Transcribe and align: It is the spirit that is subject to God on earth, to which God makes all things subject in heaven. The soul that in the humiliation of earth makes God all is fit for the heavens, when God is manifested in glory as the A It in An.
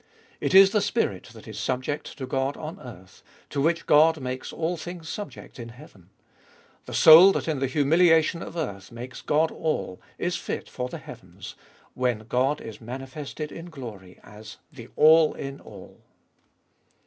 It 0.39 0.55
is 0.55 0.71
the 0.71 0.81
spirit 0.81 1.25
that 1.33 1.47
is 1.47 1.59
subject 1.59 2.17
to 2.17 2.25
God 2.25 2.57
on 2.57 2.79
earth, 2.79 3.21
to 3.51 3.61
which 3.61 3.85
God 3.85 4.19
makes 4.19 4.51
all 4.51 4.75
things 4.75 5.07
subject 5.07 5.59
in 5.59 5.69
heaven. 5.69 6.09
The 6.85 6.93
soul 6.95 7.31
that 7.33 7.47
in 7.47 7.59
the 7.59 7.67
humiliation 7.67 8.41
of 8.41 8.57
earth 8.57 8.91
makes 8.91 9.21
God 9.21 9.51
all 9.51 10.01
is 10.17 10.35
fit 10.35 10.67
for 10.67 10.89
the 10.89 10.97
heavens, 10.97 11.53
when 11.93 12.25
God 12.27 12.61
is 12.61 12.81
manifested 12.81 13.51
in 13.51 13.69
glory 13.69 14.19
as 14.23 14.57
the 14.73 14.89
A 14.97 15.31
It 15.35 15.39
in 15.39 15.59
An. 15.59 15.95